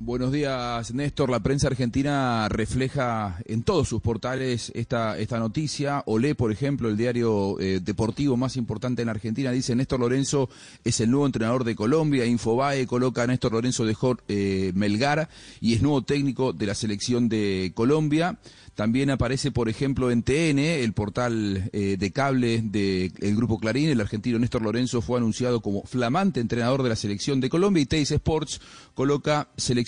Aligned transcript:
Buenos 0.00 0.30
días, 0.30 0.94
Néstor. 0.94 1.28
La 1.28 1.40
prensa 1.40 1.66
argentina 1.66 2.48
refleja 2.48 3.40
en 3.46 3.64
todos 3.64 3.88
sus 3.88 4.00
portales 4.00 4.70
esta, 4.76 5.18
esta 5.18 5.40
noticia. 5.40 6.04
Olé, 6.06 6.36
por 6.36 6.52
ejemplo, 6.52 6.88
el 6.88 6.96
diario 6.96 7.58
eh, 7.58 7.80
deportivo 7.82 8.36
más 8.36 8.56
importante 8.56 9.02
en 9.02 9.08
Argentina, 9.08 9.50
dice 9.50 9.74
Néstor 9.74 9.98
Lorenzo 9.98 10.50
es 10.84 11.00
el 11.00 11.10
nuevo 11.10 11.26
entrenador 11.26 11.64
de 11.64 11.74
Colombia. 11.74 12.24
Infobae 12.26 12.86
coloca 12.86 13.24
a 13.24 13.26
Néstor 13.26 13.54
Lorenzo 13.54 13.84
de 13.84 13.96
eh, 14.28 14.70
Melgar 14.72 15.28
y 15.60 15.74
es 15.74 15.82
nuevo 15.82 16.02
técnico 16.02 16.52
de 16.52 16.66
la 16.66 16.76
selección 16.76 17.28
de 17.28 17.72
Colombia. 17.74 18.38
También 18.76 19.10
aparece, 19.10 19.50
por 19.50 19.68
ejemplo, 19.68 20.12
en 20.12 20.22
TN, 20.22 20.60
el 20.60 20.92
portal 20.92 21.68
eh, 21.72 21.96
de 21.98 22.12
cable 22.12 22.62
del 22.62 23.34
Grupo 23.34 23.58
Clarín. 23.58 23.88
El 23.88 24.00
argentino 24.00 24.38
Néstor 24.38 24.62
Lorenzo 24.62 25.02
fue 25.02 25.18
anunciado 25.18 25.60
como 25.60 25.82
flamante 25.82 26.38
entrenador 26.38 26.84
de 26.84 26.90
la 26.90 26.94
selección 26.94 27.40
de 27.40 27.50
Colombia. 27.50 27.82
Y 27.82 27.86
Teis 27.86 28.12
Sports 28.12 28.60
coloca 28.94 29.48
Selección 29.56 29.87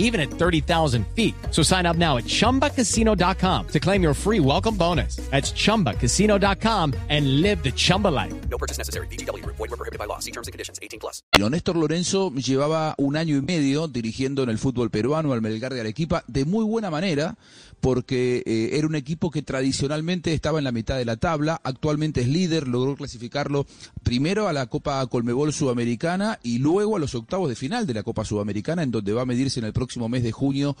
even 0.00 0.20
at 0.20 0.28
30,000 0.28 1.06
feet. 1.14 1.34
So 1.52 1.62
sign 1.62 1.86
up 1.86 1.96
now 1.96 2.16
at 2.16 2.24
chumbacasino.com 2.24 3.68
to 3.68 3.80
claim 3.80 4.02
your 4.02 4.14
free 4.14 4.40
welcome 4.40 4.76
bonus. 4.76 5.16
That's 5.30 5.52
chumbacasino.com 5.52 6.94
and 7.08 7.40
live 7.40 7.62
the 7.62 7.70
Chumba 7.70 8.08
life. 8.08 8.34
No 8.48 8.58
purchase 8.58 8.78
necessary. 8.78 9.06
BGW. 9.06 9.46
Void 9.46 9.58
were 9.58 9.68
prohibited 9.68 10.00
by 10.00 10.06
law. 10.06 10.18
See 10.18 10.32
terms 10.32 10.48
and 10.48 10.52
conditions. 10.52 10.80
18 10.82 10.98
plus. 10.98 11.22
Néstor 11.38 11.76
Lorenzo 11.76 12.32
llevaba 12.32 12.94
un 12.96 13.16
año 13.16 13.36
y 13.36 13.42
medio 13.42 13.88
dirigiendo 13.88 14.42
en 14.42 14.50
el 14.50 14.58
fútbol 14.58 14.90
peruano 14.90 15.32
al 15.32 15.42
Melgar 15.42 15.74
de 15.74 15.80
Arequipa 15.80 16.22
de 16.28 16.44
muy 16.44 16.64
buena 16.64 16.90
manera 16.90 17.36
porque 17.80 18.42
eh, 18.46 18.70
era 18.74 18.86
un 18.86 18.94
equipo 18.94 19.30
que 19.30 19.42
tradicionalmente 19.42 20.32
estaba 20.32 20.58
en 20.58 20.64
la 20.64 20.72
mitad 20.72 20.98
de 20.98 21.04
la 21.04 21.16
tabla, 21.16 21.60
actualmente 21.64 22.20
es 22.20 22.28
líder, 22.28 22.68
logró 22.68 22.94
clasificarlo 22.94 23.66
primero 24.02 24.48
a 24.48 24.52
la 24.52 24.66
Copa 24.66 25.04
Colmebol 25.06 25.52
Sudamericana 25.52 26.38
y 26.42 26.58
luego 26.58 26.96
a 26.96 26.98
los 26.98 27.14
octavos 27.14 27.48
de 27.48 27.56
final 27.56 27.86
de 27.86 27.94
la 27.94 28.02
Copa 28.02 28.24
Sudamericana, 28.24 28.82
en 28.82 28.90
donde 28.90 29.12
va 29.12 29.22
a 29.22 29.26
medirse 29.26 29.60
en 29.60 29.66
el 29.66 29.72
próximo 29.72 29.89
mes 30.08 30.22
de 30.22 30.32
junio 30.32 30.76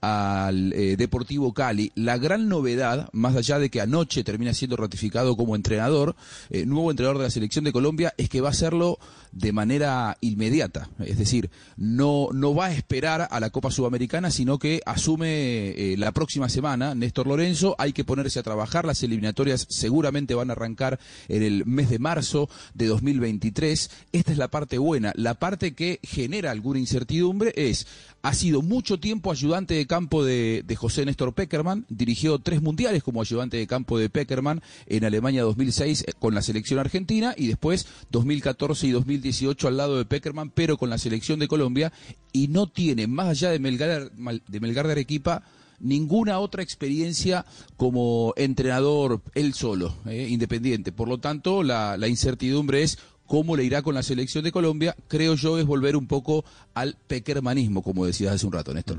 al 0.00 0.72
eh, 0.72 0.96
Deportivo 0.96 1.52
Cali. 1.52 1.92
La 1.94 2.18
gran 2.18 2.48
novedad, 2.48 3.08
más 3.12 3.36
allá 3.36 3.58
de 3.58 3.70
que 3.70 3.80
anoche 3.80 4.24
termina 4.24 4.54
siendo 4.54 4.76
ratificado 4.76 5.36
como 5.36 5.56
entrenador, 5.56 6.16
eh, 6.50 6.64
nuevo 6.66 6.90
entrenador 6.90 7.18
de 7.18 7.24
la 7.24 7.30
selección 7.30 7.64
de 7.64 7.72
Colombia, 7.72 8.14
es 8.16 8.28
que 8.28 8.40
va 8.40 8.48
a 8.48 8.52
hacerlo 8.52 8.98
de 9.32 9.52
manera 9.52 10.16
inmediata. 10.20 10.88
Es 10.98 11.18
decir, 11.18 11.50
no, 11.76 12.28
no 12.32 12.54
va 12.54 12.66
a 12.66 12.72
esperar 12.72 13.28
a 13.30 13.40
la 13.40 13.50
Copa 13.50 13.70
Sudamericana, 13.70 14.30
sino 14.30 14.58
que 14.58 14.80
asume 14.86 15.68
eh, 15.70 15.96
la 15.96 16.12
próxima 16.12 16.48
semana 16.48 16.94
Néstor 16.94 17.26
Lorenzo. 17.26 17.76
Hay 17.78 17.92
que 17.92 18.04
ponerse 18.04 18.40
a 18.40 18.42
trabajar. 18.42 18.84
Las 18.84 19.02
eliminatorias 19.02 19.66
seguramente 19.68 20.34
van 20.34 20.50
a 20.50 20.54
arrancar 20.54 20.98
en 21.28 21.42
el 21.42 21.66
mes 21.66 21.90
de 21.90 21.98
marzo 21.98 22.48
de 22.74 22.86
2023. 22.86 23.90
Esta 24.12 24.32
es 24.32 24.38
la 24.38 24.48
parte 24.48 24.78
buena. 24.78 25.12
La 25.14 25.34
parte 25.34 25.74
que 25.74 26.00
genera 26.02 26.50
alguna 26.50 26.80
incertidumbre 26.80 27.52
es, 27.54 27.86
ha 28.22 28.34
mucho 28.58 28.98
tiempo 28.98 29.30
ayudante 29.30 29.74
de 29.74 29.86
campo 29.86 30.24
de, 30.24 30.64
José 30.76 31.06
Néstor 31.06 31.32
Peckerman, 31.32 31.86
dirigió 31.88 32.38
tres 32.38 32.60
mundiales 32.60 33.02
como 33.02 33.20
ayudante 33.20 33.56
de 33.56 33.66
campo 33.66 33.98
de 33.98 34.10
Peckerman 34.10 34.62
en 34.86 35.04
Alemania 35.04 35.42
2006 35.42 36.02
eh, 36.06 36.12
con 36.18 36.34
la 36.34 36.42
selección 36.42 36.80
argentina 36.80 37.34
y 37.36 37.46
después 37.46 37.86
2014 38.10 38.88
y 38.88 38.90
2018 38.90 39.68
al 39.68 39.76
lado 39.76 39.96
de 39.96 40.04
Peckerman, 40.04 40.50
pero 40.50 40.76
con 40.76 40.90
la 40.90 40.98
selección 40.98 41.38
de 41.38 41.48
Colombia 41.48 41.92
y 42.32 42.48
no 42.48 42.66
tiene, 42.66 43.06
más 43.06 43.28
allá 43.28 43.50
de 43.50 43.58
Melgar 43.58 44.10
de, 44.10 44.60
Melgar 44.60 44.86
de 44.86 44.92
Arequipa, 44.92 45.42
ninguna 45.78 46.38
otra 46.40 46.62
experiencia 46.62 47.46
como 47.76 48.34
entrenador 48.36 49.22
él 49.34 49.54
solo, 49.54 49.94
eh, 50.06 50.26
independiente. 50.28 50.92
Por 50.92 51.08
lo 51.08 51.18
tanto, 51.18 51.62
la 51.62 52.08
incertidumbre 52.08 52.82
es 52.82 52.98
cómo 53.30 53.54
le 53.54 53.62
irá 53.62 53.80
con 53.82 53.94
la 53.94 54.02
selección 54.02 54.42
de 54.42 54.50
Colombia, 54.50 54.96
creo 55.06 55.36
yo 55.36 55.56
es 55.56 55.64
volver 55.64 55.94
un 55.94 56.08
poco 56.08 56.44
al 56.74 56.96
peckermanismo, 57.06 57.80
como 57.80 58.04
decías 58.04 58.34
hace 58.34 58.44
un 58.44 58.52
rato, 58.52 58.74
Néstor. 58.74 58.98